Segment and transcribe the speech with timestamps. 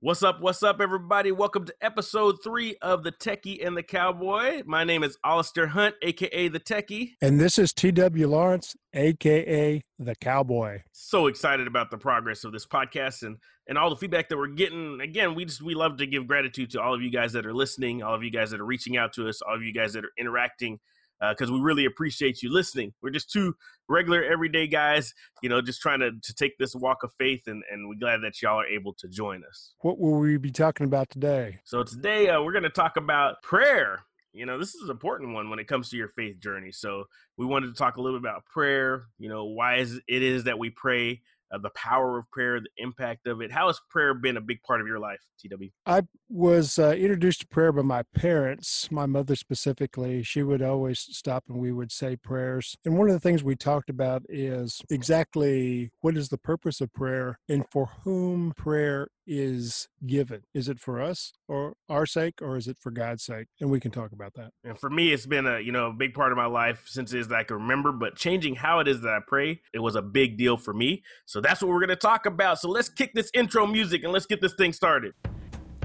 [0.00, 0.40] What's up?
[0.40, 1.32] What's up, everybody?
[1.32, 4.62] Welcome to episode three of The Techie and the Cowboy.
[4.64, 7.14] My name is Alistair Hunt, aka The Techie.
[7.20, 8.28] And this is T.W.
[8.28, 10.82] Lawrence, aka The Cowboy.
[10.92, 14.46] So excited about the progress of this podcast and, and all the feedback that we're
[14.46, 15.00] getting.
[15.00, 17.52] Again, we just we love to give gratitude to all of you guys that are
[17.52, 19.94] listening, all of you guys that are reaching out to us, all of you guys
[19.94, 20.78] that are interacting
[21.20, 22.92] because uh, we really appreciate you listening.
[23.02, 23.56] We're just two
[23.88, 27.62] regular, everyday guys, you know, just trying to, to take this walk of faith, and,
[27.70, 29.74] and we're glad that y'all are able to join us.
[29.80, 31.60] What will we be talking about today?
[31.64, 34.04] So, today uh, we're going to talk about prayer.
[34.32, 36.70] You know, this is an important one when it comes to your faith journey.
[36.70, 37.04] So,
[37.36, 40.44] we wanted to talk a little bit about prayer, you know, why is it is
[40.44, 43.52] that we pray, uh, the power of prayer, the impact of it.
[43.52, 45.66] How has prayer been a big part of your life, TW?
[45.86, 50.22] I was uh, introduced to prayer by my parents, my mother specifically.
[50.22, 52.76] She would always stop and we would say prayers.
[52.84, 56.92] And one of the things we talked about is exactly what is the purpose of
[56.92, 60.42] prayer and for whom prayer is given.
[60.54, 63.46] Is it for us or our sake or is it for God's sake?
[63.60, 64.52] And we can talk about that.
[64.64, 67.12] And for me, it's been a you know a big part of my life since
[67.12, 67.92] it's that I can remember.
[67.92, 71.02] But changing how it is that I pray, it was a big deal for me.
[71.26, 72.58] So that's what we're going to talk about.
[72.60, 75.14] So let's kick this intro music and let's get this thing started.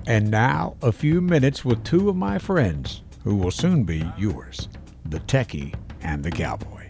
[0.05, 4.67] And now, a few minutes with two of my friends who will soon be yours
[5.05, 6.87] the techie and the cowboy.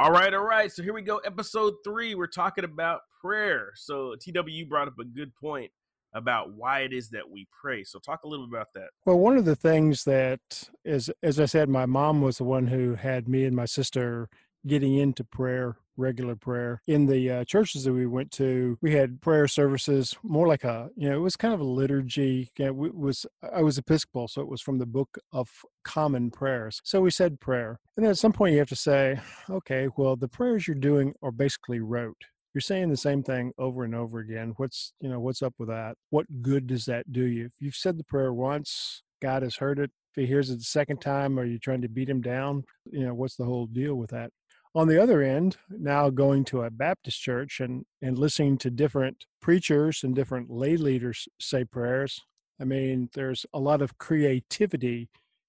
[0.00, 0.70] All right, all right.
[0.70, 1.18] So here we go.
[1.18, 2.14] Episode three.
[2.14, 3.72] We're talking about prayer.
[3.74, 5.70] So TW brought up a good point
[6.18, 7.84] about why it is that we pray.
[7.84, 8.90] So talk a little bit about that.
[9.06, 12.66] Well, one of the things that is as I said, my mom was the one
[12.66, 14.28] who had me and my sister
[14.66, 16.82] getting into prayer, regular prayer.
[16.86, 20.90] In the uh, churches that we went to, we had prayer services more like a,
[20.96, 22.50] you know, it was kind of a liturgy.
[22.58, 25.48] You know, it was I was Episcopal, so it was from the Book of
[25.84, 26.80] Common Prayers.
[26.84, 30.16] So we said prayer, and then at some point you have to say, okay, well,
[30.16, 32.24] the prayers you're doing are basically rote
[32.58, 35.68] you're saying the same thing over and over again what's you know what's up with
[35.68, 39.54] that what good does that do you if you've said the prayer once god has
[39.54, 42.20] heard it if he hears it the second time are you trying to beat him
[42.20, 44.32] down you know what's the whole deal with that
[44.74, 49.24] on the other end, now going to a Baptist church and, and listening to different
[49.40, 52.20] preachers and different lay leaders say prayers,
[52.60, 55.08] I mean, there's a lot of creativity.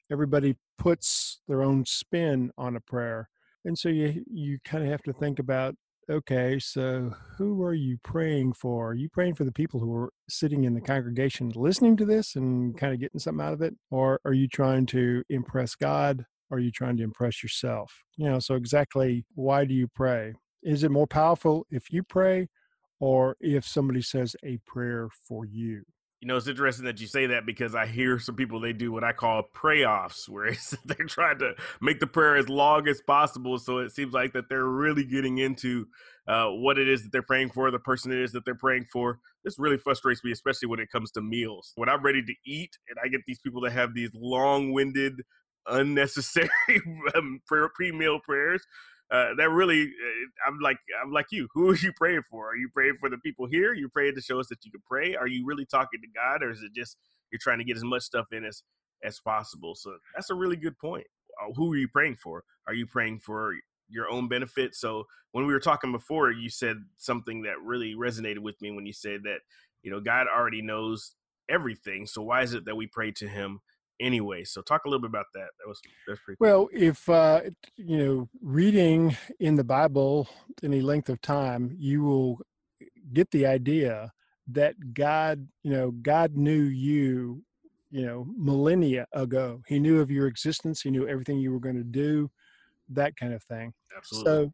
[0.10, 3.30] Everybody puts their own spin on a prayer.
[3.66, 5.76] And so you, you kind of have to think about
[6.10, 8.90] okay, so who are you praying for?
[8.90, 12.36] Are you praying for the people who are sitting in the congregation listening to this
[12.36, 13.76] and kind of getting something out of it?
[13.92, 18.04] Or are you trying to impress God are you trying to impress yourself?
[18.18, 20.34] You know, so exactly why do you pray?
[20.64, 22.50] Is it more powerful if you pray
[23.00, 25.84] or if somebody says a prayer for you?
[26.22, 28.92] You know, it's interesting that you say that because I hear some people they do
[28.92, 30.52] what I call pray offs, where
[30.86, 33.58] they're trying to make the prayer as long as possible.
[33.58, 35.88] So it seems like that they're really getting into
[36.28, 38.86] uh, what it is that they're praying for, the person it is that they're praying
[38.92, 39.20] for.
[39.44, 41.72] This really frustrates me, especially when it comes to meals.
[41.76, 45.22] When I'm ready to eat and I get these people that have these long winded
[45.68, 46.50] unnecessary
[47.16, 48.64] um, pre-meal prayers.
[49.12, 51.48] Uh, that really, uh, I'm like, I'm like you.
[51.54, 52.50] Who are you praying for?
[52.50, 53.72] Are you praying for the people here?
[53.72, 55.16] Are you praying to show us that you can pray?
[55.16, 56.98] Are you really talking to God, or is it just
[57.32, 58.64] you're trying to get as much stuff in as
[59.04, 59.76] as possible?
[59.76, 61.08] So that's a really good point.
[61.42, 62.44] Uh, who are you praying for?
[62.68, 63.56] Are you praying for
[63.90, 64.76] your own benefit?
[64.76, 68.86] So when we were talking before, you said something that really resonated with me when
[68.86, 69.40] you said that
[69.82, 71.16] you know God already knows
[71.50, 72.06] everything.
[72.06, 73.62] So why is it that we pray to Him?
[74.00, 74.44] Anyway.
[74.44, 75.50] So talk a little bit about that.
[75.60, 76.38] That was that's pretty.
[76.40, 76.82] Well, cool.
[76.82, 77.42] if uh,
[77.76, 80.28] you know, reading in the Bible
[80.64, 82.40] any length of time, you will
[83.14, 84.12] get the idea
[84.48, 87.44] that God, you know, God knew you,
[87.92, 89.62] you know, millennia ago.
[89.68, 90.82] He knew of your existence.
[90.82, 92.30] He knew everything you were going to do,
[92.90, 93.74] that kind of thing.
[93.96, 94.32] Absolutely.
[94.32, 94.54] So,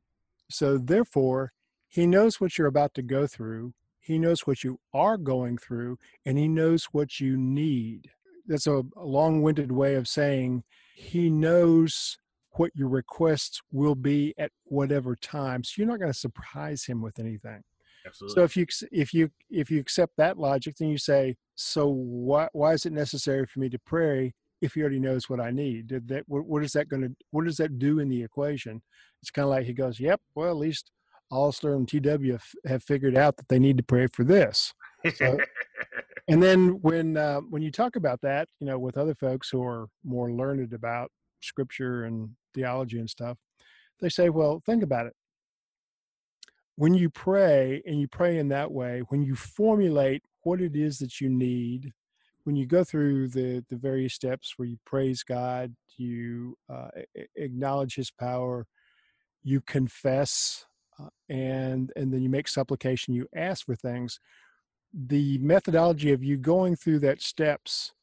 [0.50, 1.53] so therefore,
[1.88, 3.73] He knows what you're about to go through.
[4.00, 8.12] He knows what you are going through, and He knows what you need
[8.47, 10.63] that's a, a long-winded way of saying
[10.95, 12.18] he knows
[12.51, 15.63] what your requests will be at whatever time.
[15.63, 17.62] So you're not going to surprise him with anything.
[18.06, 18.36] Absolutely.
[18.36, 22.47] So if you if you if you accept that logic, then you say, so why
[22.53, 25.88] why is it necessary for me to pray if he already knows what I need?
[25.88, 28.81] Did that what, what is that going to what does that do in the equation?
[29.21, 30.21] It's kind of like he goes, yep.
[30.36, 30.91] Well, at least
[31.31, 34.74] Alistair and TW have, have figured out that they need to pray for this.
[35.12, 35.38] So,
[36.28, 39.63] and then when uh, when you talk about that, you know, with other folks who
[39.63, 41.12] are more learned about
[41.42, 43.38] scripture and theology and stuff,
[44.00, 45.13] they say, well, think about it.
[46.75, 51.00] When you pray and you pray in that way, when you formulate what it is
[51.00, 51.94] that you need,
[52.44, 56.90] when you go through the the various steps where you praise God, you uh,
[57.36, 58.68] acknowledge His power,
[59.44, 60.66] you confess,
[61.00, 63.13] uh, and and then you make supplication.
[63.13, 64.19] You ask for things.
[64.97, 67.94] The methodology of you going through that steps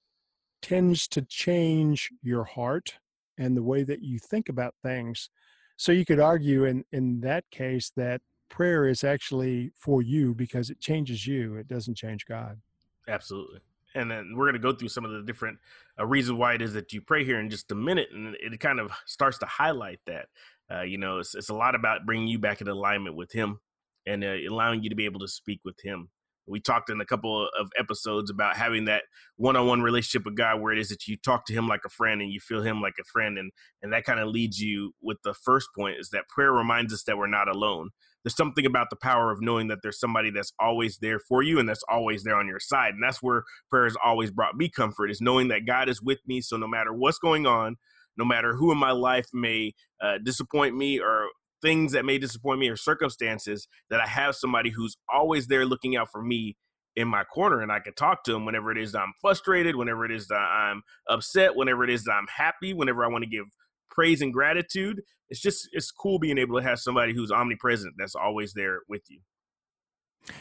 [0.61, 2.99] tends to change your heart
[3.39, 5.31] and the way that you think about things.
[5.77, 10.69] So you could argue in in that case that prayer is actually for you because
[10.69, 11.57] it changes you.
[11.57, 12.61] It doesn't change God.
[13.09, 13.61] Absolutely.
[13.95, 15.59] And then we're going to go through some of the different
[15.99, 18.09] uh, reasons why it is that you pray here in just a minute.
[18.13, 20.27] And it kind of starts to highlight that.
[20.71, 23.61] Uh, you know, it's, it's a lot about bringing you back in alignment with Him
[24.07, 26.09] and uh, allowing you to be able to speak with Him.
[26.47, 29.05] We talked in a couple of episodes about having that
[29.37, 32.21] one-on-one relationship with God, where it is that you talk to Him like a friend
[32.21, 33.53] and you feel Him like a friend, and
[33.83, 37.05] and that kind of leads you with the first point is that prayer reminds us
[37.05, 37.91] that we're not alone
[38.23, 41.59] there's something about the power of knowing that there's somebody that's always there for you
[41.59, 42.95] and that's always there on your side.
[42.95, 46.21] And that's where prayer has always brought me comfort is knowing that God is with
[46.27, 46.41] me.
[46.41, 47.77] So no matter what's going on,
[48.17, 51.29] no matter who in my life may uh, disappoint me or
[51.63, 55.97] things that may disappoint me or circumstances, that I have somebody who's always there looking
[55.97, 56.57] out for me
[56.95, 59.77] in my corner and I can talk to him whenever it is that I'm frustrated,
[59.77, 63.25] whenever it is that I'm upset, whenever it is that I'm happy, whenever I want
[63.25, 63.47] to give
[63.91, 65.03] praise and gratitude.
[65.29, 69.03] It's just it's cool being able to have somebody who's omnipresent that's always there with
[69.09, 69.21] you.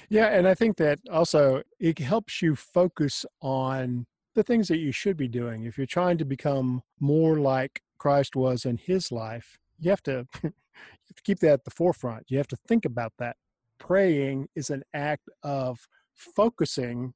[0.09, 4.91] Yeah, and I think that also it helps you focus on the things that you
[4.91, 5.63] should be doing.
[5.63, 10.25] If you're trying to become more like Christ was in his life, you have to,
[10.75, 12.25] you have to keep that at the forefront.
[12.29, 13.35] You have to think about that.
[13.79, 15.79] Praying is an act of
[16.13, 17.13] focusing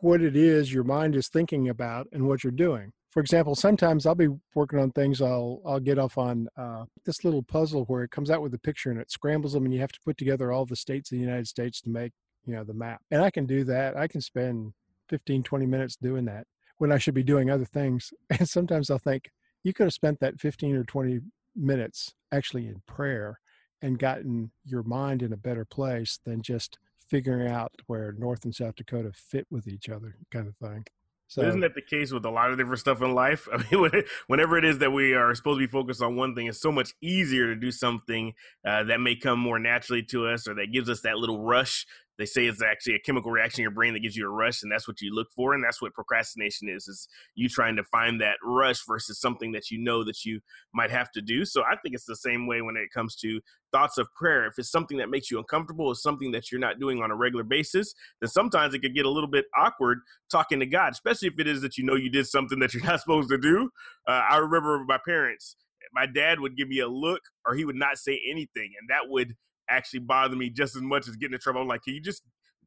[0.00, 4.06] what it is your mind is thinking about and what you're doing for example, sometimes
[4.06, 4.26] I'll be
[4.56, 5.22] working on things.
[5.22, 8.58] I'll I'll get off on uh, this little puzzle where it comes out with a
[8.58, 11.18] picture and it scrambles them, and you have to put together all the states of
[11.18, 12.10] the United States to make
[12.44, 13.02] you know the map.
[13.12, 13.96] And I can do that.
[13.96, 14.72] I can spend
[15.10, 16.48] 15, 20 minutes doing that
[16.78, 18.12] when I should be doing other things.
[18.36, 19.30] And sometimes I'll think
[19.62, 21.20] you could have spent that 15 or 20
[21.56, 23.40] minutes actually in prayer
[23.82, 26.78] and gotten your mind in a better place than just
[27.08, 30.84] figuring out where North and South Dakota fit with each other, kind of thing.
[31.26, 33.48] So isn't that the case with a lot of different stuff in life?
[33.52, 33.90] I mean,
[34.26, 36.70] whenever it is that we are supposed to be focused on one thing, it's so
[36.70, 38.34] much easier to do something
[38.64, 41.86] uh, that may come more naturally to us, or that gives us that little rush
[42.18, 44.62] they say it's actually a chemical reaction in your brain that gives you a rush
[44.62, 47.84] and that's what you look for and that's what procrastination is is you trying to
[47.84, 50.40] find that rush versus something that you know that you
[50.72, 51.44] might have to do.
[51.44, 53.40] So i think it's the same way when it comes to
[53.72, 54.46] thoughts of prayer.
[54.46, 57.16] If it's something that makes you uncomfortable or something that you're not doing on a
[57.16, 59.98] regular basis then sometimes it could get a little bit awkward
[60.30, 62.84] talking to god especially if it is that you know you did something that you're
[62.84, 63.70] not supposed to do.
[64.06, 65.56] Uh, i remember my parents
[65.92, 69.08] my dad would give me a look or he would not say anything and that
[69.08, 69.34] would
[69.68, 71.62] actually bother me just as much as getting in trouble.
[71.62, 72.22] I'm like, can you just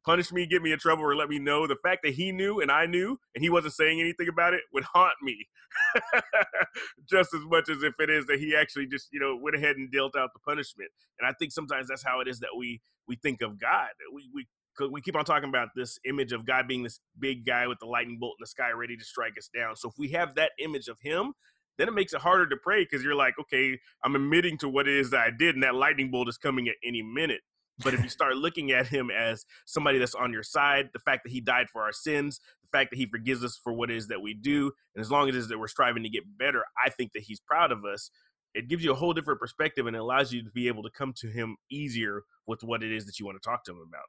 [0.05, 1.67] punish me, get me in trouble, or let me know?
[1.67, 4.61] The fact that he knew and I knew and he wasn't saying anything about it
[4.73, 5.47] would haunt me
[7.09, 9.77] just as much as if it is that he actually just, you know, went ahead
[9.77, 10.89] and dealt out the punishment.
[11.19, 13.89] And I think sometimes that's how it is that we we think of God.
[14.13, 14.47] We we
[14.91, 17.87] we keep on talking about this image of God being this big guy with the
[17.87, 19.75] lightning bolt in the sky ready to strike us down.
[19.75, 21.33] So if we have that image of him,
[21.77, 24.87] then it makes it harder to pray because you're like, okay, I'm admitting to what
[24.87, 27.41] it is that I did, and that lightning bolt is coming at any minute.
[27.83, 31.23] But if you start looking at him as somebody that's on your side, the fact
[31.23, 33.97] that he died for our sins, the fact that he forgives us for what it
[33.97, 36.23] is that we do, and as long as it is that we're striving to get
[36.37, 38.09] better, I think that he's proud of us.
[38.53, 40.89] It gives you a whole different perspective and it allows you to be able to
[40.89, 43.85] come to him easier with what it is that you want to talk to him
[43.87, 44.05] about.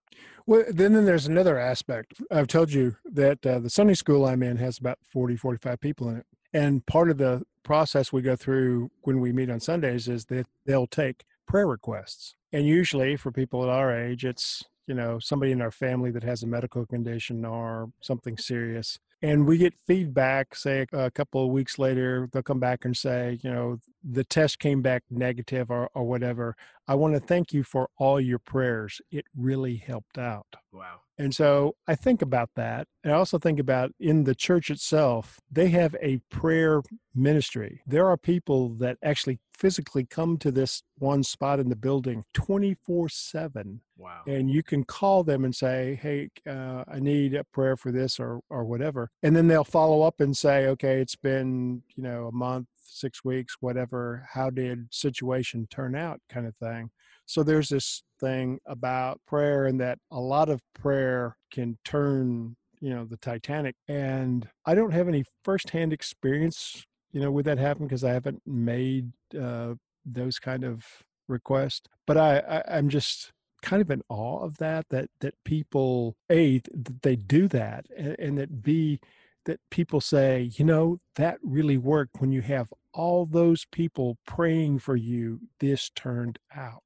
[0.47, 2.15] Well, then, then there's another aspect.
[2.31, 6.09] I've told you that uh, the Sunday school I'm in has about 40, 45 people
[6.09, 6.27] in it.
[6.53, 10.47] And part of the process we go through when we meet on Sundays is that
[10.65, 12.35] they'll take prayer requests.
[12.53, 16.23] And usually for people at our age, it's, you know, somebody in our family that
[16.23, 21.51] has a medical condition or something serious and we get feedback say a couple of
[21.51, 25.89] weeks later they'll come back and say you know the test came back negative or,
[25.95, 26.55] or whatever
[26.87, 30.47] i want to thank you for all your prayers it really helped out.
[30.73, 31.01] Wow.
[31.17, 35.41] And so i think about that and i also think about in the church itself
[35.51, 36.83] they have a prayer
[37.19, 37.83] ministry.
[37.87, 43.09] There are people that actually physically come to this one spot in the building 24
[43.09, 44.21] 7 wow.
[44.25, 48.21] and you can call them and say hey uh, i need a prayer for this
[48.21, 52.29] or or whatever and then they'll follow up and say okay it's been you know
[52.29, 56.91] a month six weeks whatever how did situation turn out kind of thing
[57.27, 62.91] so there's this thing about prayer and that a lot of prayer can turn you
[62.91, 67.87] know the titanic and i don't have any firsthand experience you know, would that happen?
[67.87, 70.85] Because I haven't made uh, those kind of
[71.27, 71.89] requests.
[72.07, 74.87] But I, I, am just kind of in awe of that.
[74.91, 79.01] That that people a that they do that, and, and that b
[79.49, 84.79] that people say, you know, that really worked when you have all those people praying
[84.79, 85.41] for you.
[85.59, 86.83] This turned out.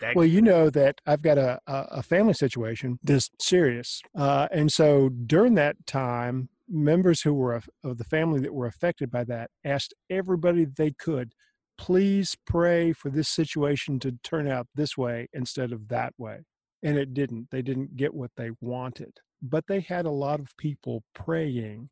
[0.00, 4.00] That, well, you know that I've got a, a family situation this serious.
[4.16, 8.66] Uh, and so during that time, members who were of, of the family that were
[8.66, 11.32] affected by that asked everybody they could,
[11.76, 16.44] please pray for this situation to turn out this way instead of that way.
[16.82, 17.48] And it didn't.
[17.50, 19.18] They didn't get what they wanted.
[19.42, 21.90] But they had a lot of people praying.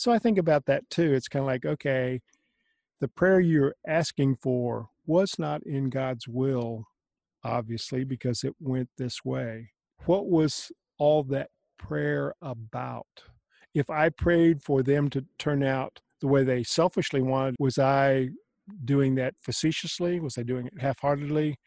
[0.00, 1.12] So I think about that too.
[1.12, 2.22] It's kind of like, okay,
[3.02, 6.86] the prayer you're asking for was not in God's will,
[7.44, 9.72] obviously, because it went this way.
[10.06, 13.08] What was all that prayer about?
[13.74, 18.30] If I prayed for them to turn out the way they selfishly wanted, was I
[18.86, 20.18] doing that facetiously?
[20.18, 21.58] Was I doing it half heartedly,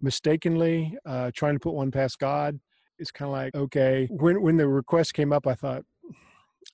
[0.00, 2.58] mistakenly, uh, trying to put one past God?
[2.98, 5.82] It's kind of like, okay, when, when the request came up, I thought,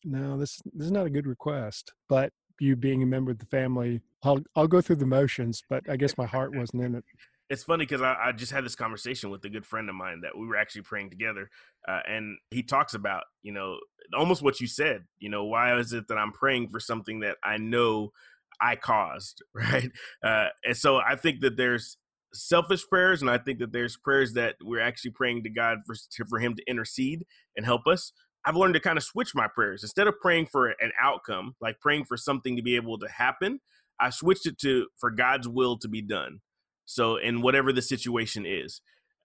[0.05, 1.93] no, this, this is not a good request.
[2.09, 5.89] But you being a member of the family, I'll, I'll go through the motions, but
[5.89, 7.05] I guess my heart wasn't in it
[7.51, 10.21] it's funny because I, I, just had this conversation with a good friend of mine
[10.23, 11.51] that we were actually praying together,
[11.87, 13.79] uh, and he talks about you know
[14.17, 15.05] almost what you said.
[15.19, 18.13] You know, why is it that I'm praying for something that I know
[18.61, 19.91] I caused, right?
[20.23, 21.97] Uh, and so I think that there's
[22.33, 25.97] selfish prayers, and I think that there's prayers that we're actually praying to God for
[26.29, 28.13] for Him to intercede and help us.
[28.51, 31.79] I've learned to kind of switch my prayers instead of praying for an outcome, like
[31.79, 33.61] praying for something to be able to happen.
[34.01, 36.41] I switched it to for God's will to be done.
[36.85, 38.81] So, in whatever the situation is,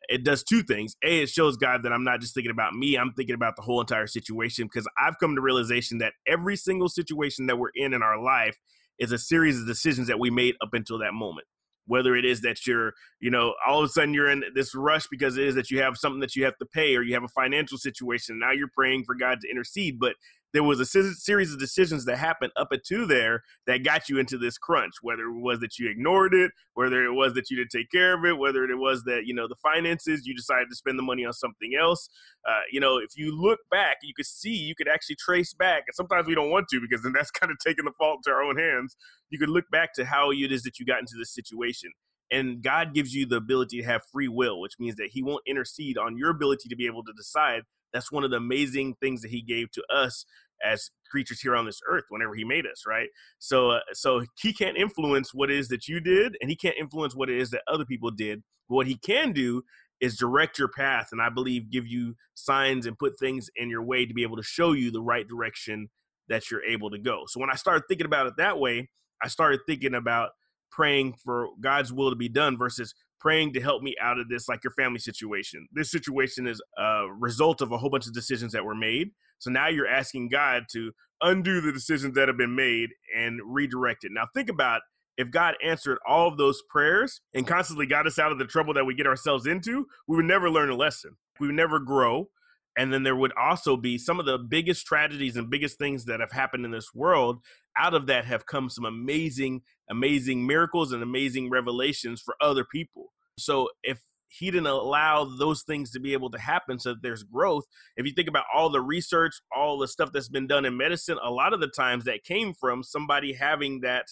[0.09, 0.95] it does two things.
[1.03, 3.63] A, it shows God that I'm not just thinking about me, I'm thinking about the
[3.63, 7.95] whole entire situation because I've come to realization that every single situation that we're in
[7.95, 8.59] in our life
[8.99, 11.47] is a series of decisions that we made up until that moment.
[11.87, 15.07] Whether it is that you're, you know, all of a sudden you're in this rush
[15.07, 17.23] because it is that you have something that you have to pay or you have
[17.23, 18.39] a financial situation.
[18.39, 20.15] Now you're praying for God to intercede, but
[20.55, 24.37] there was a series of decisions that happened up to there that got you into
[24.37, 24.93] this crunch.
[25.01, 28.17] Whether it was that you ignored it, whether it was that you didn't take care
[28.17, 31.03] of it, whether it was that you know the finances you decided to spend the
[31.03, 32.07] money on something else.
[32.47, 35.83] Uh, you know, if you look back, you could see you could actually trace back.
[35.87, 38.33] And sometimes we don't want to because then that's kind of taking the fault into
[38.33, 38.95] our own hands.
[39.29, 41.91] You could look back to how it is that you got into this situation.
[42.31, 45.43] And God gives you the ability to have free will, which means that He won't
[45.45, 47.63] intercede on your ability to be able to decide
[47.95, 50.25] that's one of the amazing things that he gave to us
[50.63, 53.09] as creatures here on this earth whenever he made us right?
[53.39, 56.77] So uh, so he can't influence what it is that you did and he can't
[56.79, 58.43] influence what it is that other people did.
[58.69, 59.63] But what he can do
[60.01, 63.83] is direct your path and i believe give you signs and put things in your
[63.83, 65.87] way to be able to show you the right direction
[66.27, 67.23] that you're able to go.
[67.27, 68.89] So when i started thinking about it that way
[69.23, 70.31] i started thinking about
[70.71, 72.93] praying for god's will to be done versus
[73.25, 75.67] praying to help me out of this, like your family situation.
[75.73, 79.09] This situation is a result of a whole bunch of decisions that were made.
[79.39, 80.91] So now you're asking God to
[81.21, 84.11] undo the decisions that have been made and redirect it.
[84.13, 84.83] Now, think about
[85.17, 88.75] if God answered all of those prayers and constantly got us out of the trouble
[88.75, 91.17] that we get ourselves into, we would never learn a lesson.
[91.39, 92.29] We would never grow.
[92.77, 96.19] And then there would also be some of the biggest tragedies and biggest things that
[96.19, 97.39] have happened in this world.
[97.75, 103.13] Out of that have come some amazing, amazing miracles and amazing revelations for other people.
[103.37, 107.63] So if he didn't allow those things to be able to happen so there's growth
[107.95, 111.17] if you think about all the research all the stuff that's been done in medicine
[111.23, 114.07] a lot of the times that came from somebody having that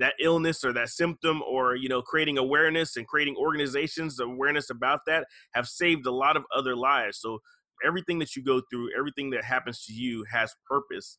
[0.00, 5.00] that illness or that symptom or you know creating awareness and creating organizations awareness about
[5.06, 7.18] that have saved a lot of other lives.
[7.20, 7.38] So
[7.86, 11.18] everything that you go through everything that happens to you has purpose.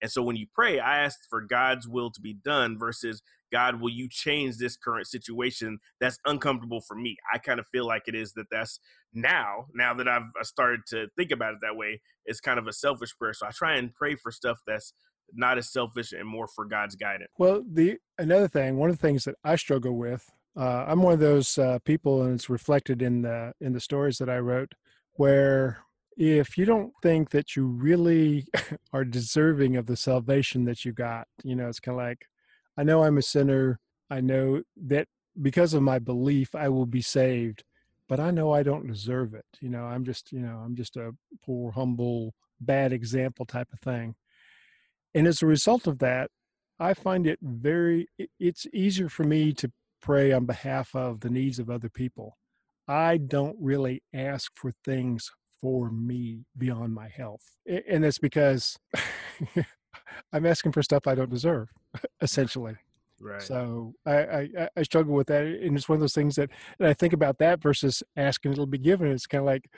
[0.00, 3.80] And so when you pray, I ask for God's will to be done versus God,
[3.80, 7.16] will you change this current situation that's uncomfortable for me?
[7.32, 8.80] I kind of feel like it is that that's
[9.12, 12.72] now, now that I've started to think about it that way, it's kind of a
[12.72, 13.34] selfish prayer.
[13.34, 14.94] So I try and pray for stuff that's
[15.34, 17.30] not as selfish and more for God's guidance.
[17.38, 21.14] Well, the another thing, one of the things that I struggle with, uh, I'm one
[21.14, 24.72] of those uh, people, and it's reflected in the in the stories that I wrote,
[25.14, 25.78] where
[26.16, 28.46] if you don't think that you really
[28.92, 32.26] are deserving of the salvation that you got, you know, it's kind of like,
[32.76, 33.78] I know I'm a sinner.
[34.10, 35.08] I know that
[35.40, 37.64] because of my belief, I will be saved,
[38.08, 39.46] but I know I don't deserve it.
[39.60, 41.12] You know, I'm just, you know, I'm just a
[41.44, 44.14] poor, humble, bad example type of thing.
[45.14, 46.30] And as a result of that,
[46.78, 48.08] I find it very,
[48.40, 52.36] it's easier for me to pray on behalf of the needs of other people.
[52.88, 57.56] I don't really ask for things for me beyond my health.
[57.66, 58.76] And that's because
[60.32, 61.70] I'm asking for stuff I don't deserve,
[62.20, 62.76] essentially.
[63.20, 63.42] Right.
[63.42, 66.88] So I, I, I struggle with that, and it's one of those things that and
[66.88, 69.12] I think about that versus asking it'll be given.
[69.12, 69.70] It's kind of like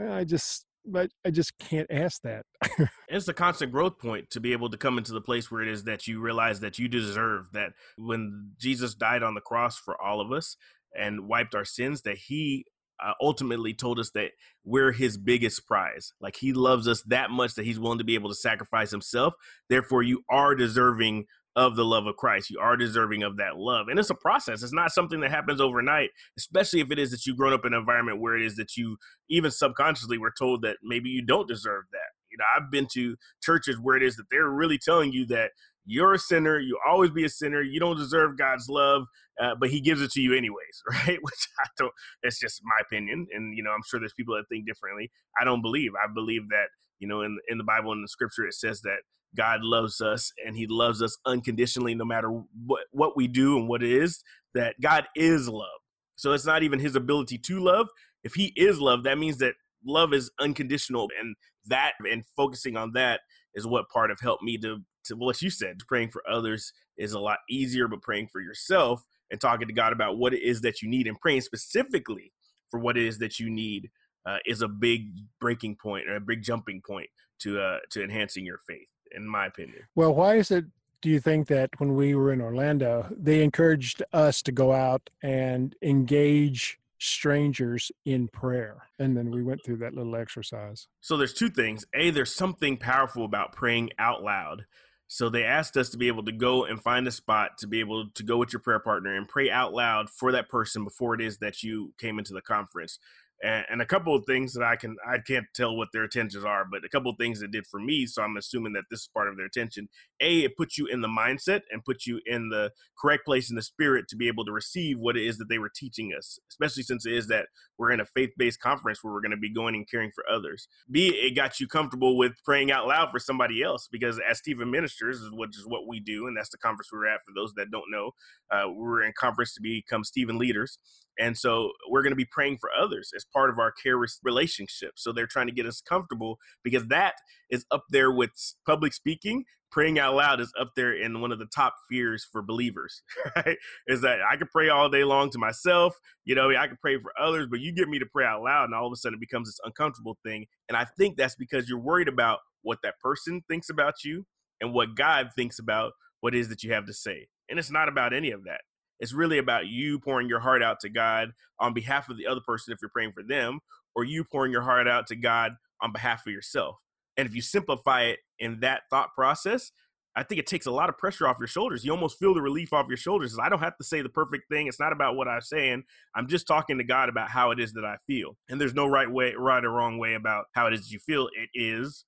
[0.00, 2.46] I just but I just can't ask that.
[3.08, 5.68] it's a constant growth point to be able to come into the place where it
[5.68, 10.00] is that you realize that you deserve that when Jesus died on the cross for
[10.00, 10.56] all of us
[10.96, 12.64] and wiped our sins, that he
[13.04, 14.30] uh, ultimately told us that
[14.64, 16.12] we're his biggest prize.
[16.20, 19.34] Like he loves us that much that he's willing to be able to sacrifice himself.
[19.68, 21.26] Therefore, you are deserving
[21.56, 22.50] of the love of Christ.
[22.50, 23.88] You are deserving of that love.
[23.88, 24.62] And it's a process.
[24.62, 27.72] It's not something that happens overnight, especially if it is that you've grown up in
[27.72, 28.96] an environment where it is that you
[29.28, 32.12] even subconsciously were told that maybe you don't deserve that.
[32.30, 35.50] You know, I've been to churches where it is that they're really telling you that
[35.88, 39.04] you're a sinner, you always be a sinner, you don't deserve God's love,
[39.42, 41.18] uh, but he gives it to you anyways, right?
[41.22, 41.92] Which I don't,
[42.22, 43.26] that's just my opinion.
[43.32, 45.10] And, you know, I'm sure there's people that think differently.
[45.40, 45.92] I don't believe.
[45.94, 46.66] I believe that,
[46.98, 48.98] you know, in, in the Bible and the scripture, it says that
[49.36, 52.28] God loves us and he loves us unconditionally no matter
[52.66, 54.22] what, what we do and what it is,
[54.54, 55.68] that God is love.
[56.16, 57.88] So it's not even his ability to love.
[58.24, 59.54] If he is love, that means that
[59.86, 61.08] love is unconditional.
[61.18, 63.20] And that and focusing on that
[63.54, 65.78] is what part of helped me to, to what you said.
[65.86, 69.92] Praying for others is a lot easier, but praying for yourself and talking to God
[69.92, 72.32] about what it is that you need and praying specifically
[72.70, 73.90] for what it is that you need
[74.26, 77.08] uh, is a big breaking point or a big jumping point
[77.40, 79.80] to uh, to enhancing your faith in my opinion.
[79.94, 80.64] Well, why is it?
[81.00, 85.08] Do you think that when we were in Orlando, they encouraged us to go out
[85.22, 88.88] and engage strangers in prayer?
[88.98, 90.88] And then we went through that little exercise.
[91.00, 91.84] So there's two things.
[91.94, 94.66] A, there's something powerful about praying out loud.
[95.08, 97.80] So they asked us to be able to go and find a spot to be
[97.80, 101.14] able to go with your prayer partner and pray out loud for that person before
[101.14, 102.98] it is that you came into the conference
[103.42, 106.44] and, and, a couple of things that I can I can't tell what their intentions
[106.44, 108.06] are, but a couple of things it did for me.
[108.06, 109.88] So I'm assuming that this is part of their attention.
[110.20, 113.56] A, it puts you in the mindset and puts you in the correct place in
[113.56, 116.38] the spirit to be able to receive what it is that they were teaching us,
[116.50, 117.46] especially since it is that
[117.78, 120.24] we're in a faith based conference where we're going to be going and caring for
[120.28, 120.66] others.
[120.90, 124.70] B, it got you comfortable with praying out loud for somebody else because as Stephen
[124.70, 127.20] ministers, which is what we do, and that's the conference we we're at.
[127.24, 128.12] For those that don't know,
[128.50, 130.78] uh, we're in conference to become Stephen leaders.
[131.18, 134.92] And so we're going to be praying for others part of our care relationship.
[134.96, 137.14] So they're trying to get us comfortable because that
[137.50, 138.30] is up there with
[138.66, 139.44] public speaking.
[139.70, 143.02] Praying out loud is up there in one of the top fears for believers,
[143.36, 143.58] right?
[143.86, 146.96] Is that I can pray all day long to myself, you know, I can pray
[146.98, 149.18] for others, but you get me to pray out loud, and all of a sudden
[149.18, 150.46] it becomes this uncomfortable thing.
[150.68, 154.24] And I think that's because you're worried about what that person thinks about you
[154.60, 157.28] and what God thinks about what is that you have to say.
[157.48, 158.60] And it's not about any of that.
[159.00, 162.40] It's really about you pouring your heart out to God on behalf of the other
[162.40, 163.60] person if you're praying for them,
[163.94, 166.76] or you pouring your heart out to God on behalf of yourself.
[167.16, 169.72] And if you simplify it in that thought process,
[170.16, 171.84] I think it takes a lot of pressure off your shoulders.
[171.84, 173.38] You almost feel the relief off your shoulders.
[173.40, 174.66] I don't have to say the perfect thing.
[174.66, 175.84] It's not about what I'm saying.
[176.14, 178.36] I'm just talking to God about how it is that I feel.
[178.48, 181.28] And there's no right way, right or wrong way about how it is you feel.
[181.28, 182.04] It is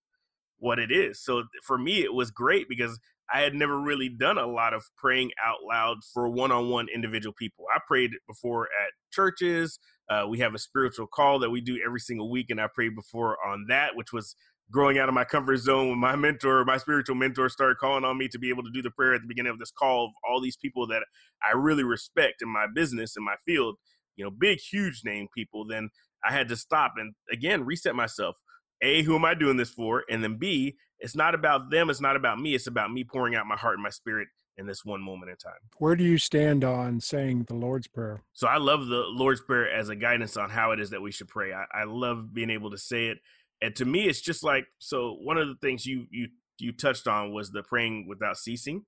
[0.59, 1.21] what it is.
[1.21, 2.99] So for me, it was great because
[3.33, 6.89] I had never really done a lot of praying out loud for one on one
[6.93, 7.65] individual people.
[7.75, 9.79] I prayed before at churches.
[10.09, 12.97] Uh, we have a spiritual call that we do every single week, and I prayed
[12.97, 14.35] before on that, which was
[14.71, 18.19] growing out of my comfort zone when my mentor, my spiritual mentor, started calling on
[18.19, 20.11] me to be able to do the prayer at the beginning of this call of
[20.29, 21.03] all these people that
[21.43, 23.77] I really respect in my business, in my field,
[24.17, 25.65] you know, big, huge name people.
[25.67, 25.91] Then
[26.25, 28.37] I had to stop and again reset myself.
[28.83, 30.05] A, who am I doing this for?
[30.11, 31.91] And then B, it's not about them.
[31.91, 32.55] It's not about me.
[32.55, 35.37] It's about me pouring out my heart and my spirit in this one moment in
[35.37, 35.59] time.
[35.79, 38.23] Where do you stand on saying the Lord's Prayer?
[38.33, 41.11] So I love the Lord's Prayer as a guidance on how it is that we
[41.13, 41.53] should pray.
[41.53, 43.19] I, I love being able to say it.
[43.63, 45.17] And to me, it's just like so.
[45.21, 48.85] One of the things you you you touched on was the praying without ceasing.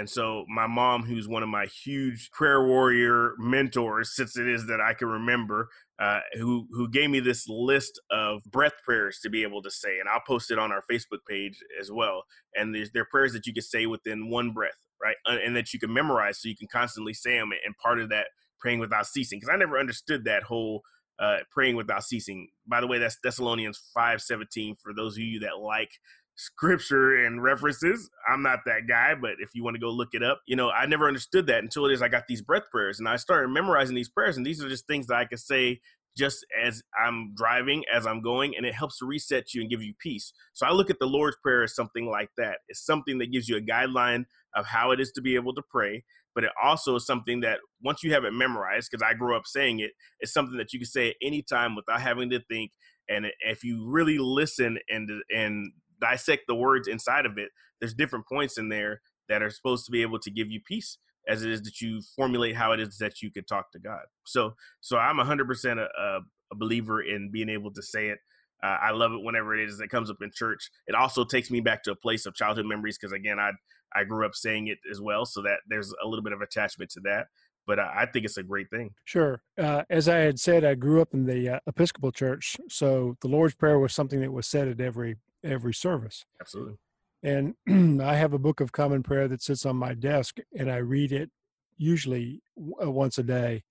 [0.00, 4.66] And so my mom, who's one of my huge prayer warrior mentors, since it is
[4.66, 9.28] that I can remember, uh, who who gave me this list of breath prayers to
[9.28, 12.24] be able to say, and I'll post it on our Facebook page as well.
[12.54, 15.74] And there's there are prayers that you can say within one breath, right, and that
[15.74, 17.50] you can memorize, so you can constantly say them.
[17.66, 20.80] And part of that praying without ceasing, because I never understood that whole
[21.18, 22.48] uh, praying without ceasing.
[22.66, 25.92] By the way, that's Thessalonians five seventeen for those of you that like
[26.36, 28.08] scripture and references.
[28.28, 30.70] I'm not that guy, but if you want to go look it up, you know,
[30.70, 33.48] I never understood that until it is I got these breath prayers and I started
[33.48, 34.36] memorizing these prayers.
[34.36, 35.80] And these are just things that I could say
[36.16, 39.82] just as I'm driving, as I'm going, and it helps to reset you and give
[39.82, 40.32] you peace.
[40.52, 42.58] So I look at the Lord's Prayer as something like that.
[42.68, 45.62] It's something that gives you a guideline of how it is to be able to
[45.70, 49.36] pray, but it also is something that once you have it memorized, because I grew
[49.36, 52.40] up saying it, it's something that you can say at any time without having to
[52.40, 52.72] think.
[53.08, 58.26] And if you really listen and and dissect the words inside of it, there's different
[58.26, 61.50] points in there that are supposed to be able to give you peace as it
[61.50, 64.00] is that you formulate how it is that you could talk to God.
[64.24, 68.18] So, so I'm 100% a, a believer in being able to say it.
[68.62, 70.70] Uh, I love it whenever it is that comes up in church.
[70.86, 73.52] It also takes me back to a place of childhood memories because again, I
[73.94, 76.90] I grew up saying it as well, so that there's a little bit of attachment
[76.92, 77.26] to that.
[77.66, 78.94] But uh, I think it's a great thing.
[79.04, 79.42] Sure.
[79.58, 83.28] Uh, as I had said, I grew up in the uh, Episcopal Church, so the
[83.28, 86.24] Lord's Prayer was something that was said at every every service.
[86.40, 86.76] Absolutely.
[87.22, 87.54] And
[88.02, 91.12] I have a book of common prayer that sits on my desk, and I read
[91.12, 91.30] it
[91.76, 92.42] usually
[92.82, 93.62] uh, once a day.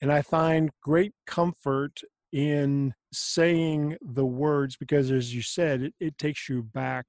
[0.00, 2.00] And I find great comfort
[2.32, 7.06] in saying the words because, as you said, it, it takes you back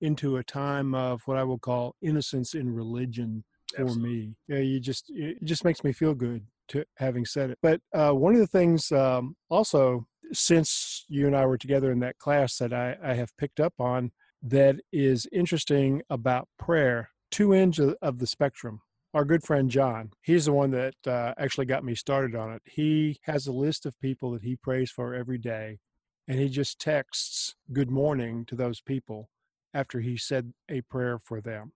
[0.00, 4.10] into a time of what I will call innocence in religion for Absolutely.
[4.10, 4.34] me.
[4.46, 7.58] Yeah, you just it just makes me feel good to having said it.
[7.60, 12.00] But uh, one of the things um, also since you and I were together in
[12.00, 14.12] that class that I, I have picked up on
[14.42, 18.80] that is interesting about prayer, two ends of, of the spectrum.
[19.14, 22.62] Our good friend John, he's the one that uh, actually got me started on it.
[22.64, 25.78] He has a list of people that he prays for every day,
[26.28, 29.30] and he just texts good morning to those people
[29.72, 31.72] after he said a prayer for them.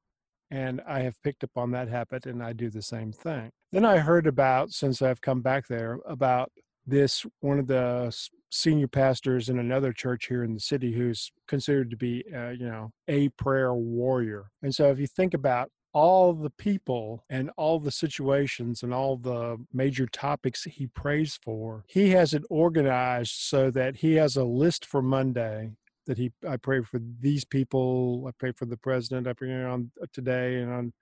[0.50, 3.50] And I have picked up on that habit and I do the same thing.
[3.72, 6.52] Then I heard about, since I've come back there, about
[6.86, 8.14] this one of the
[8.50, 12.66] senior pastors in another church here in the city who's considered to be, uh, you
[12.66, 14.50] know, a prayer warrior.
[14.62, 19.16] And so if you think about all the people and all the situations and all
[19.16, 24.44] the major topics he prays for, he has it organized so that he has a
[24.44, 25.70] list for Monday
[26.06, 28.24] that he I pray for these people.
[28.28, 29.28] I pray for the president.
[29.28, 30.92] I pray on uh, today and on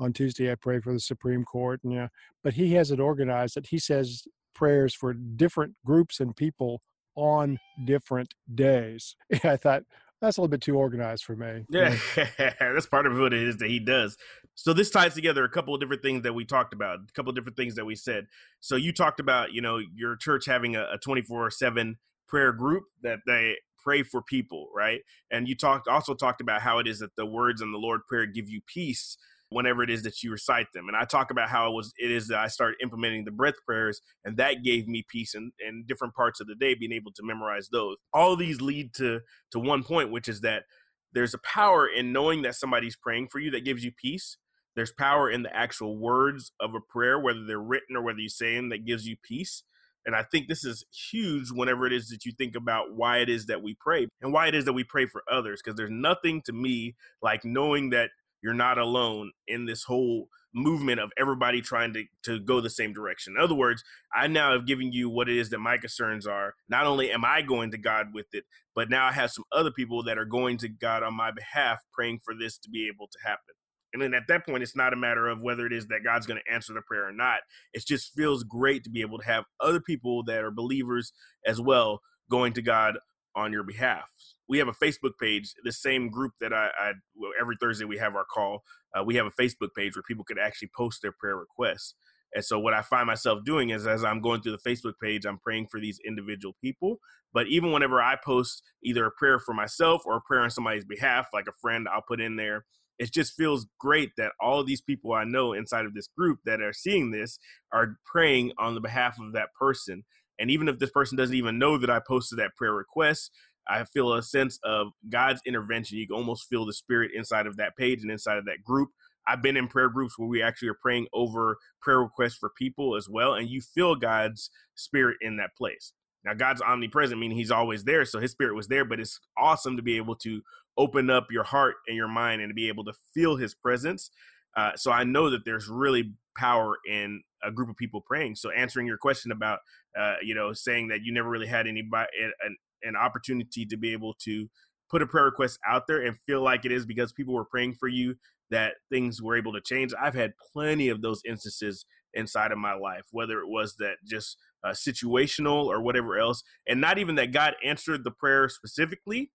[0.00, 1.80] on Tuesday I pray for the Supreme Court.
[1.84, 2.08] And yeah,
[2.42, 4.24] but he has it organized that he says
[4.58, 6.82] prayers for different groups and people
[7.14, 9.14] on different days.
[9.44, 9.84] I thought
[10.20, 11.64] that's a little bit too organized for me.
[11.70, 11.96] Yeah,
[12.58, 14.16] that's part of what it is that he does.
[14.56, 17.30] So this ties together a couple of different things that we talked about, a couple
[17.30, 18.26] of different things that we said.
[18.60, 23.20] So you talked about, you know, your church having a 24 7 prayer group that
[23.26, 25.02] they pray for people, right?
[25.30, 28.00] And you talked also talked about how it is that the words in the Lord
[28.08, 29.16] prayer give you peace
[29.50, 30.88] whenever it is that you recite them.
[30.88, 33.54] And I talk about how it was it is that I started implementing the breath
[33.66, 37.12] prayers and that gave me peace in, in different parts of the day, being able
[37.12, 37.96] to memorize those.
[38.12, 39.20] All these lead to
[39.52, 40.64] to one point, which is that
[41.12, 44.36] there's a power in knowing that somebody's praying for you that gives you peace.
[44.76, 48.28] There's power in the actual words of a prayer, whether they're written or whether you
[48.28, 49.64] say them, that gives you peace.
[50.06, 53.28] And I think this is huge whenever it is that you think about why it
[53.28, 55.60] is that we pray and why it is that we pray for others.
[55.62, 58.10] Because there's nothing to me like knowing that
[58.42, 62.92] you're not alone in this whole movement of everybody trying to, to go the same
[62.92, 63.34] direction.
[63.36, 63.82] In other words,
[64.14, 66.54] I now have given you what it is that my concerns are.
[66.68, 69.70] Not only am I going to God with it, but now I have some other
[69.70, 73.08] people that are going to God on my behalf, praying for this to be able
[73.08, 73.54] to happen.
[73.92, 76.26] And then at that point, it's not a matter of whether it is that God's
[76.26, 77.40] going to answer the prayer or not.
[77.72, 81.12] It just feels great to be able to have other people that are believers
[81.46, 82.98] as well going to God
[83.34, 84.10] on your behalf.
[84.48, 86.92] We have a Facebook page, the same group that I, I
[87.40, 88.62] every Thursday we have our call.
[88.96, 91.94] Uh, we have a Facebook page where people could actually post their prayer requests.
[92.34, 95.24] And so what I find myself doing is as I'm going through the Facebook page,
[95.24, 96.98] I'm praying for these individual people.
[97.32, 100.84] But even whenever I post either a prayer for myself or a prayer on somebody's
[100.84, 102.64] behalf, like a friend, I'll put in there
[102.98, 106.40] it just feels great that all of these people I know inside of this group
[106.44, 107.38] that are seeing this
[107.72, 110.04] are praying on the behalf of that person.
[110.40, 113.30] And even if this person doesn't even know that I posted that prayer request,
[113.68, 115.98] I feel a sense of God's intervention.
[115.98, 118.90] You can almost feel the spirit inside of that page and inside of that group.
[119.26, 122.96] I've been in prayer groups where we actually are praying over prayer requests for people
[122.96, 125.92] as well, and you feel God's spirit in that place.
[126.24, 128.84] Now, God's omnipresent, meaning He's always there, so His Spirit was there.
[128.84, 130.40] But it's awesome to be able to
[130.76, 134.10] open up your heart and your mind and to be able to feel His presence.
[134.56, 138.34] Uh, so I know that there's really power in a group of people praying.
[138.34, 139.60] So answering your question about,
[139.98, 142.08] uh, you know, saying that you never really had anybody
[142.44, 144.48] an, an opportunity to be able to
[144.90, 147.74] put a prayer request out there and feel like it is because people were praying
[147.74, 148.14] for you
[148.50, 149.92] that things were able to change.
[150.00, 154.38] I've had plenty of those instances inside of my life, whether it was that just
[154.64, 156.42] uh, situational or whatever else.
[156.66, 159.30] And not even that God answered the prayer specifically,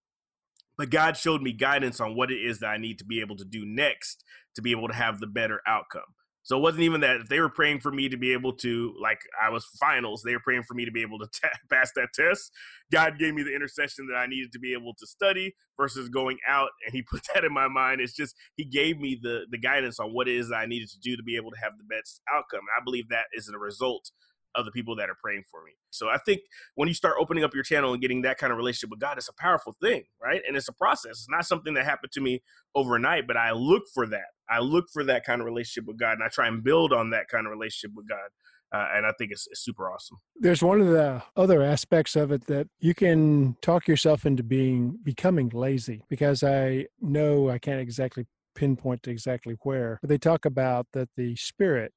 [0.77, 3.35] but God showed me guidance on what it is that I need to be able
[3.37, 4.23] to do next
[4.55, 6.01] to be able to have the better outcome.
[6.43, 9.19] So it wasn't even that they were praying for me to be able to, like,
[9.41, 10.23] I was finals.
[10.23, 12.51] They were praying for me to be able to t- pass that test.
[12.91, 16.37] God gave me the intercession that I needed to be able to study versus going
[16.47, 18.01] out, and He put that in my mind.
[18.01, 20.99] It's just He gave me the the guidance on what it is I needed to
[20.99, 22.61] do to be able to have the best outcome.
[22.61, 24.11] And I believe that is a result
[24.55, 25.71] of the people that are praying for me.
[25.89, 26.41] So I think
[26.75, 29.17] when you start opening up your channel and getting that kind of relationship with God,
[29.17, 30.41] it's a powerful thing, right?
[30.47, 31.11] And it's a process.
[31.11, 32.41] It's not something that happened to me
[32.75, 34.27] overnight, but I look for that.
[34.49, 37.11] I look for that kind of relationship with God and I try and build on
[37.11, 38.29] that kind of relationship with God.
[38.73, 40.17] uh, and I think it's, it's super awesome.
[40.35, 44.97] There's one of the other aspects of it that you can talk yourself into being
[45.03, 50.87] becoming lazy because I know I can't exactly pinpoint exactly where, but they talk about
[50.93, 51.93] that the spirit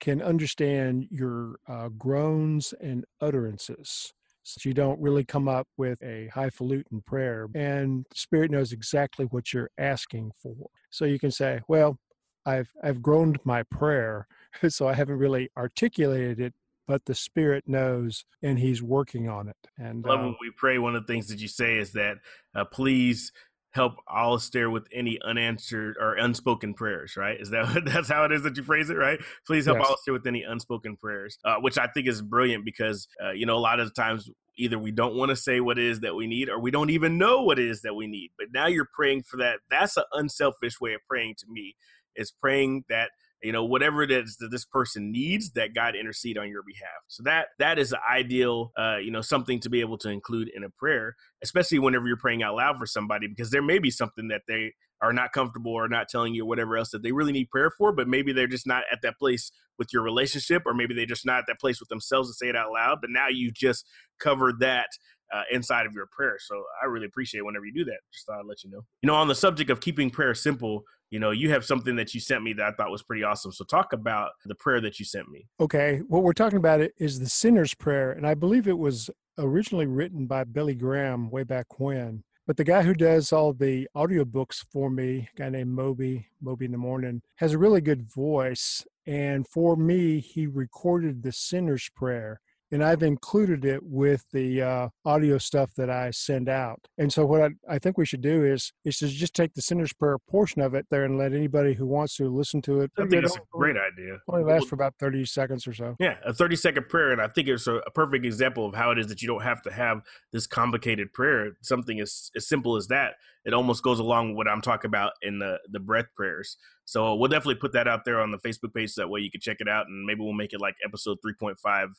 [0.00, 4.12] can understand your uh, groans and utterances.
[4.42, 9.52] So you don't really come up with a highfalutin prayer, and Spirit knows exactly what
[9.52, 10.68] you're asking for.
[10.88, 11.98] So you can say, "Well,
[12.46, 14.26] I've I've groaned my prayer,
[14.68, 16.54] so I haven't really articulated it,
[16.86, 20.50] but the Spirit knows, and He's working on it." And I love uh, when we
[20.56, 20.78] pray.
[20.78, 22.16] One of the things that you say is that,
[22.54, 23.32] uh, "Please
[23.72, 27.40] help Alistair with any unanswered or unspoken prayers, right?
[27.40, 29.18] Is that that's how it is that you phrase it, right?
[29.46, 29.86] Please help yes.
[29.88, 33.56] Alistair with any unspoken prayers, uh, which I think is brilliant because uh, you know
[33.56, 36.14] a lot of the times either we don't want to say what it is that
[36.14, 38.30] we need or we don't even know what it is that we need.
[38.36, 39.60] But now you're praying for that.
[39.70, 41.76] That's an unselfish way of praying to me.
[42.16, 43.10] Is praying that
[43.42, 47.02] you know whatever it is that this person needs that god intercede on your behalf
[47.06, 50.50] so that that is the ideal uh you know something to be able to include
[50.54, 53.90] in a prayer especially whenever you're praying out loud for somebody because there may be
[53.90, 57.32] something that they are not comfortable or not telling you whatever else that they really
[57.32, 60.74] need prayer for but maybe they're just not at that place with your relationship or
[60.74, 63.10] maybe they're just not at that place with themselves to say it out loud but
[63.10, 63.86] now you just
[64.18, 64.88] covered that
[65.32, 66.36] uh, inside of your prayer.
[66.40, 67.98] So I really appreciate whenever you do that.
[68.12, 68.80] Just thought I'd let you know.
[69.02, 72.14] You know, on the subject of keeping prayer simple, you know, you have something that
[72.14, 73.52] you sent me that I thought was pretty awesome.
[73.52, 75.46] So talk about the prayer that you sent me.
[75.60, 76.02] Okay.
[76.08, 78.12] What we're talking about is the sinner's prayer.
[78.12, 82.24] And I believe it was originally written by Billy Graham way back when.
[82.48, 86.64] But the guy who does all the audiobooks for me, a guy named Moby, Moby
[86.64, 88.86] in the Morning, has a really good voice.
[89.06, 94.88] And for me, he recorded the sinner's prayer and I've included it with the uh,
[95.04, 96.80] audio stuff that I send out.
[96.98, 99.62] And so what I, I, think we should do is is to just take the
[99.62, 102.90] sinner's prayer portion of it there and let anybody who wants to listen to it.
[102.98, 104.18] I think it's a great idea.
[104.28, 105.96] Only lasts for about thirty seconds or so.
[105.98, 108.90] Yeah, a thirty second prayer, and I think it's a, a, perfect example of how
[108.90, 110.02] it is that you don't have to have
[110.32, 111.52] this complicated prayer.
[111.62, 113.14] Something as as simple as that.
[113.48, 116.58] It almost goes along with what I'm talking about in the the breath prayers.
[116.84, 118.90] So we'll definitely put that out there on the Facebook page.
[118.90, 121.16] So that way you can check it out, and maybe we'll make it like episode
[121.24, 121.56] 3.5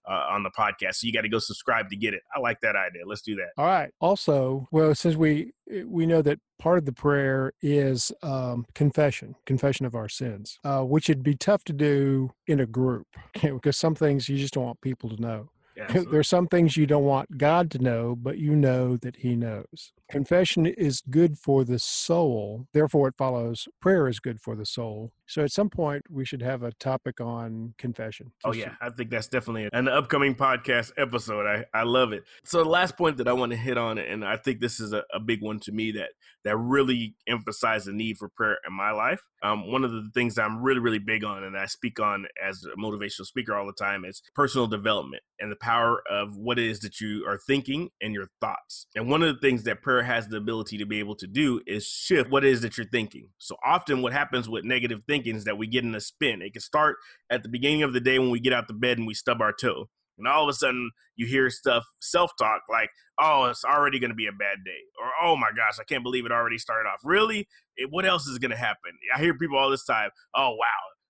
[0.07, 0.95] uh, on the podcast.
[0.95, 2.21] So you got to go subscribe to get it.
[2.35, 3.01] I like that idea.
[3.03, 3.49] Let's do that.
[3.57, 3.89] All right.
[3.99, 5.53] Also, well, since we
[5.85, 10.81] we know that part of the prayer is um, confession, confession of our sins, uh,
[10.83, 13.07] which would be tough to do in a group
[13.41, 15.49] because some things you just don't want people to know.
[15.79, 19.35] Yeah, There's some things you don't want God to know, but you know that He
[19.35, 19.93] knows.
[20.11, 22.67] Confession is good for the soul.
[22.73, 25.11] Therefore, it follows prayer is good for the soul.
[25.29, 28.31] So at some point, we should have a topic on confession.
[28.43, 28.73] Oh, yeah.
[28.81, 31.45] I think that's definitely an upcoming podcast episode.
[31.45, 32.23] I, I love it.
[32.45, 34.91] So the last point that I want to hit on, and I think this is
[34.91, 36.09] a, a big one to me that,
[36.45, 39.21] that really emphasized the need for prayer in my life.
[39.43, 42.63] Um, one of the things I'm really, really big on, and I speak on as
[42.65, 46.65] a motivational speaker all the time, is personal development and the power of what it
[46.65, 48.87] is that you are thinking and your thoughts.
[48.95, 51.61] And one of the things that prayer has the ability to be able to do
[51.67, 53.29] is shift what it is that you're thinking.
[53.37, 56.41] So often what happens with negative thinking is that we get in a spin.
[56.41, 56.97] It can start
[57.29, 59.41] at the beginning of the day when we get out the bed and we stub
[59.41, 59.89] our toe.
[60.17, 64.15] And all of a sudden you hear stuff self-talk like, oh, it's already going to
[64.15, 64.81] be a bad day.
[65.01, 66.99] Or, oh my gosh, I can't believe it already started off.
[67.03, 67.47] Really?
[67.77, 68.91] It, what else is going to happen?
[69.15, 70.65] I hear people all this time, oh, wow,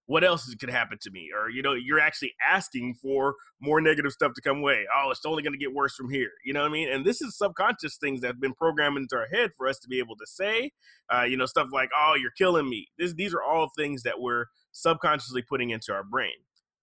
[0.09, 1.29] what else could happen to me?
[1.39, 4.87] Or, you know, you're actually asking for more negative stuff to come away.
[4.91, 6.31] Oh, it's only going to get worse from here.
[6.43, 6.91] You know what I mean?
[6.91, 9.87] And this is subconscious things that have been programmed into our head for us to
[9.87, 10.71] be able to say,
[11.13, 12.87] uh, you know, stuff like, oh, you're killing me.
[12.97, 16.33] This, these are all things that we're subconsciously putting into our brain.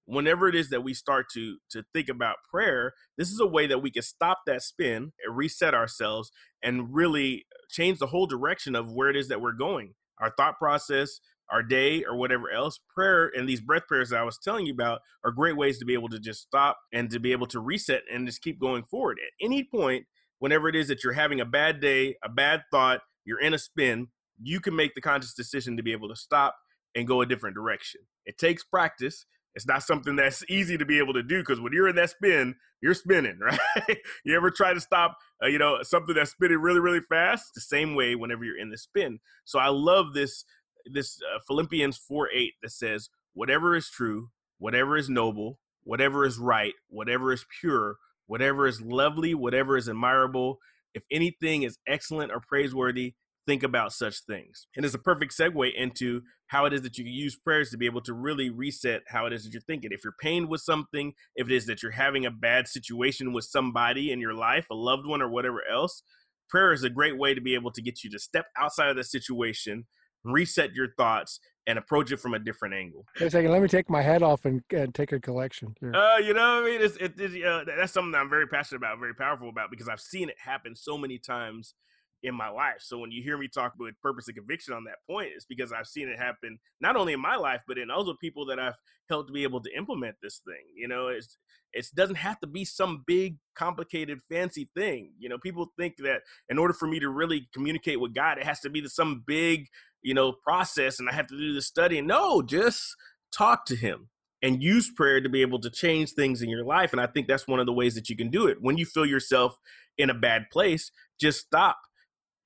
[0.04, 3.66] Whenever it is that we start to to think about prayer, this is a way
[3.66, 6.30] that we can stop that spin and reset ourselves
[6.62, 9.94] and really change the whole direction of where it is that we're going.
[10.20, 11.18] Our thought process,
[11.50, 14.72] our day or whatever else, prayer and these breath prayers that I was telling you
[14.72, 17.60] about are great ways to be able to just stop and to be able to
[17.60, 19.18] reset and just keep going forward.
[19.24, 20.06] At any point,
[20.38, 23.58] whenever it is that you're having a bad day, a bad thought, you're in a
[23.58, 24.08] spin,
[24.42, 26.56] you can make the conscious decision to be able to stop
[26.94, 28.00] and go a different direction.
[28.24, 29.26] It takes practice.
[29.54, 32.10] It's not something that's easy to be able to do because when you're in that
[32.10, 33.98] spin, you're spinning, right?
[34.24, 37.54] you ever try to stop, uh, you know, something that's spinning really, really fast?
[37.54, 39.18] The same way whenever you're in the spin.
[39.44, 40.44] So I love this
[40.92, 46.38] this uh, Philippians 4 8 that says, Whatever is true, whatever is noble, whatever is
[46.38, 47.96] right, whatever is pure,
[48.26, 50.58] whatever is lovely, whatever is admirable,
[50.94, 53.14] if anything is excellent or praiseworthy,
[53.46, 54.66] think about such things.
[54.74, 57.76] And it's a perfect segue into how it is that you can use prayers to
[57.76, 59.90] be able to really reset how it is that you're thinking.
[59.92, 63.44] If you're pained with something, if it is that you're having a bad situation with
[63.44, 66.02] somebody in your life, a loved one or whatever else,
[66.48, 68.96] prayer is a great way to be able to get you to step outside of
[68.96, 69.86] the situation,
[70.26, 73.04] reset your thoughts, and approach it from a different angle.
[73.18, 75.74] Wait a second, let me take my hat off and, and take a collection.
[75.80, 75.92] Here.
[75.94, 78.46] Uh, you know, what I mean, it's, it, it, uh, that's something that I'm very
[78.46, 81.74] passionate about, very powerful about, because I've seen it happen so many times
[82.22, 82.76] in my life.
[82.80, 85.72] So when you hear me talk with purpose and conviction on that point, it's because
[85.72, 88.74] I've seen it happen not only in my life, but in other people that I've
[89.08, 90.64] helped be able to implement this thing.
[90.74, 91.38] You know, it's
[91.72, 95.12] it doesn't have to be some big, complicated, fancy thing.
[95.18, 98.44] You know, people think that in order for me to really communicate with God, it
[98.44, 99.66] has to be some big,
[100.02, 102.00] you know, process and I have to do the study.
[102.00, 102.96] No, just
[103.30, 104.08] talk to him
[104.42, 106.92] and use prayer to be able to change things in your life.
[106.92, 108.58] And I think that's one of the ways that you can do it.
[108.60, 109.58] When you feel yourself
[109.98, 111.78] in a bad place, just stop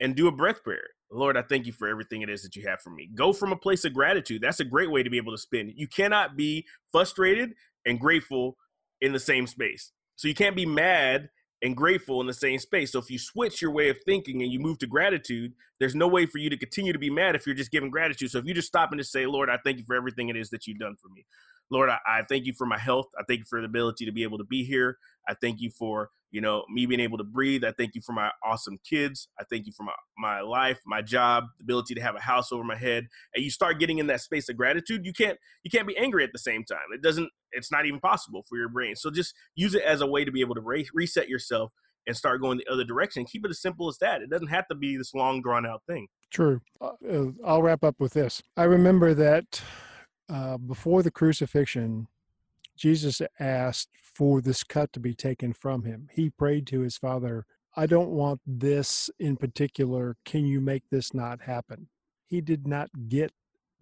[0.01, 0.89] and do a breath prayer.
[1.13, 3.11] Lord, I thank you for everything it is that you have for me.
[3.15, 4.43] Go from a place of gratitude.
[4.43, 5.73] That's a great way to be able to spend.
[5.75, 8.57] You cannot be frustrated and grateful
[9.01, 9.93] in the same space.
[10.17, 11.31] So you can't be mad
[11.63, 12.93] and grateful in the same space.
[12.93, 16.09] So if you switch your way of thinking and you move to gratitude, there's no
[16.09, 18.31] way for you to continue to be mad if you're just giving gratitude.
[18.31, 20.37] So if you just stop and just say, Lord, I thank you for everything it
[20.37, 21.27] is that you've done for me.
[21.71, 23.07] Lord, I, I thank you for my health.
[23.19, 24.99] I thank you for the ability to be able to be here.
[25.29, 27.65] I thank you for you know me being able to breathe.
[27.65, 29.29] I thank you for my awesome kids.
[29.39, 32.53] I thank you for my, my life my job the ability to have a house
[32.53, 33.07] over my head.
[33.35, 36.25] And you start getting in that space of gratitude you can't you can't be angry
[36.25, 36.79] at the same time.
[36.95, 38.97] It doesn't it's not even possible for your brain.
[38.97, 41.73] So just use it as a way to be able to re- reset yourself
[42.07, 43.25] and start going the other direction.
[43.25, 44.23] Keep it as simple as that.
[44.23, 46.09] It doesn't have to be this long drawn out thing.
[46.31, 46.61] True.
[46.81, 48.43] Uh, uh, i'll wrap up with this.
[48.57, 49.63] I remember that
[50.31, 52.07] uh, before the crucifixion
[52.77, 56.09] Jesus asked for this cut to be taken from him.
[56.13, 57.45] He prayed to his father,
[57.77, 60.17] I don't want this in particular.
[60.25, 61.89] Can you make this not happen?
[62.27, 63.33] He did not get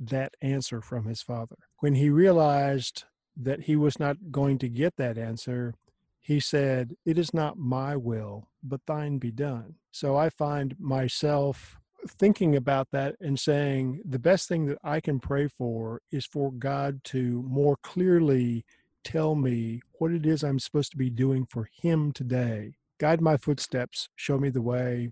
[0.00, 1.56] that answer from his father.
[1.78, 3.04] When he realized
[3.36, 5.74] that he was not going to get that answer,
[6.20, 9.76] he said, It is not my will, but thine be done.
[9.92, 15.20] So I find myself thinking about that and saying the best thing that I can
[15.20, 18.64] pray for is for God to more clearly
[19.04, 22.74] tell me what it is I'm supposed to be doing for Him today.
[22.98, 25.10] Guide my footsteps, show me the way.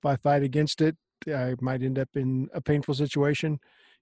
[0.00, 0.96] If I fight against it,
[1.26, 3.58] I might end up in a painful situation.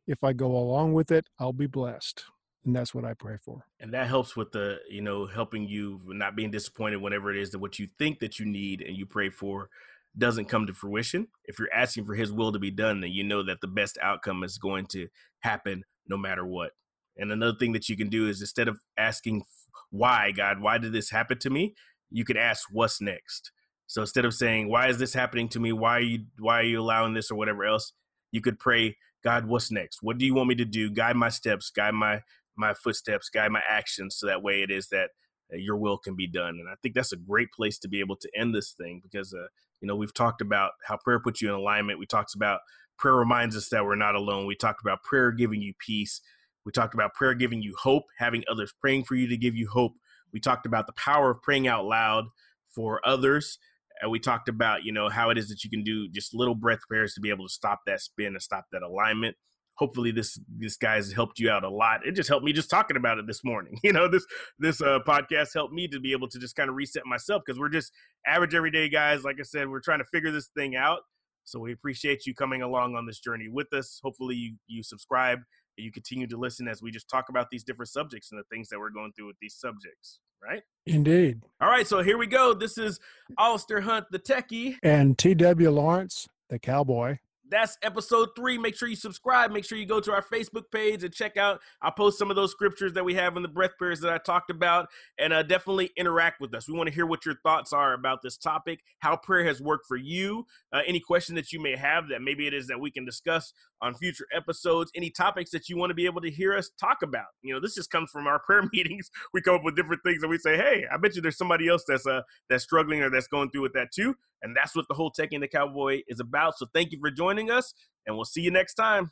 [0.07, 2.25] If I go along with it, I'll be blessed.
[2.65, 3.65] And that's what I pray for.
[3.79, 7.51] And that helps with the, you know, helping you not being disappointed whenever it is
[7.51, 9.71] that what you think that you need and you pray for
[10.19, 11.29] doesn't come to fruition.
[11.45, 13.99] If you're asking for his will to be done, then you know that the best
[14.03, 15.09] outcome is going to
[15.41, 16.73] happen no matter what.
[17.17, 19.45] And another thing that you can do is instead of asking
[19.91, 21.75] why, God, why did this happen to me?
[22.11, 23.53] You could ask what's next.
[23.87, 25.73] So instead of saying, why is this happening to me?
[25.73, 27.93] Why are you why are you allowing this or whatever else?
[28.33, 30.03] You could pray, God, what's next?
[30.03, 30.91] What do you want me to do?
[30.91, 32.23] Guide my steps, guide my
[32.57, 35.11] my footsteps, guide my actions so that way it is that
[35.53, 36.59] uh, your will can be done.
[36.59, 39.33] And I think that's a great place to be able to end this thing because
[39.33, 39.47] uh,
[39.81, 41.99] you know, we've talked about how prayer puts you in alignment.
[41.99, 42.61] We talked about
[42.99, 44.47] prayer reminds us that we're not alone.
[44.47, 46.21] We talked about prayer giving you peace.
[46.65, 49.69] We talked about prayer giving you hope, having others praying for you to give you
[49.69, 49.95] hope.
[50.33, 52.27] We talked about the power of praying out loud
[52.69, 53.59] for others.
[54.03, 56.55] And we talked about, you know, how it is that you can do just little
[56.55, 59.37] breath prayers to be able to stop that spin and stop that alignment.
[59.79, 62.07] Hopefully this this guy's helped you out a lot.
[62.07, 63.79] It just helped me just talking about it this morning.
[63.87, 64.27] You know, this
[64.59, 67.59] this uh, podcast helped me to be able to just kind of reset myself because
[67.59, 67.93] we're just
[68.27, 69.23] average everyday guys.
[69.23, 71.01] Like I said, we're trying to figure this thing out.
[71.45, 74.01] So we appreciate you coming along on this journey with us.
[74.03, 75.39] Hopefully you you subscribe
[75.79, 78.45] and you continue to listen as we just talk about these different subjects and the
[78.55, 80.63] things that we're going through with these subjects, right?
[80.87, 81.43] Indeed.
[81.61, 82.55] All right, so here we go.
[82.55, 82.99] This is
[83.39, 85.71] Alster Hunt, the techie, and T.W.
[85.71, 87.19] Lawrence, the cowboy
[87.51, 88.59] that's episode three.
[88.59, 89.51] Make sure you subscribe.
[89.51, 91.61] Make sure you go to our Facebook page and check out.
[91.83, 94.19] I'll post some of those scriptures that we have in the breath prayers that I
[94.19, 96.69] talked about, and uh, definitely interact with us.
[96.69, 99.87] We want to hear what your thoughts are about this topic, how prayer has worked
[99.87, 102.91] for you, uh, any question that you may have that maybe it is that we
[102.91, 106.57] can discuss on future episodes, any topics that you want to be able to hear
[106.57, 107.27] us talk about.
[107.43, 109.11] You know, this just comes from our prayer meetings.
[109.33, 111.69] We come up with different things, and we say, "Hey, I bet you there's somebody
[111.69, 114.87] else that's uh that's struggling or that's going through with that too." And that's what
[114.89, 116.59] the whole and the Cowboy is about.
[116.59, 117.75] So thank you for joining us,
[118.07, 119.11] and we'll see you next time.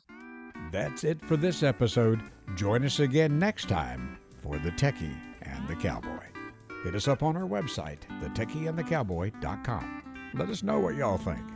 [0.71, 2.21] That's it for this episode.
[2.55, 6.23] Join us again next time for The Techie and the Cowboy.
[6.83, 10.31] Hit us up on our website, thetechieandthecowboy.com.
[10.33, 11.54] Let us know what y'all think.